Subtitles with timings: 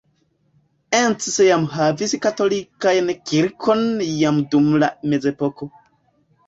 [0.99, 5.71] Encs jam havis katolikajn kirkon jam dum la mezepoko.